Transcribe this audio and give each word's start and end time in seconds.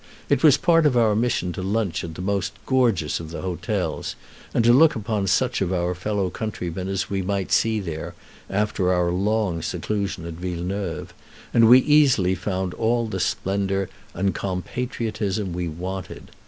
It 0.29 0.41
was 0.41 0.57
part 0.57 0.87
of 0.87 0.97
our 0.97 1.15
mission 1.15 1.53
to 1.53 1.61
lunch 1.61 2.03
at 2.03 2.15
the 2.15 2.23
most 2.23 2.53
gorgeous 2.65 3.19
of 3.19 3.29
the 3.29 3.43
hotels, 3.43 4.15
and 4.51 4.65
to 4.65 4.73
look 4.73 4.95
upon 4.95 5.27
such 5.27 5.61
of 5.61 5.71
our 5.71 5.93
fellow 5.93 6.31
countrymen 6.31 6.87
as 6.87 7.07
we 7.11 7.21
might 7.21 7.51
see 7.51 7.79
there, 7.79 8.15
after 8.49 8.91
our 8.91 9.11
long 9.11 9.61
seclusion 9.61 10.25
at 10.25 10.33
Villeneuve; 10.33 11.13
and 11.53 11.69
we 11.69 11.77
easily 11.81 12.33
found 12.33 12.73
all 12.73 13.05
the 13.05 13.19
splendor 13.19 13.91
and 14.15 14.33
compatriotism 14.33 15.53
we 15.53 15.67
wanted. 15.67 16.31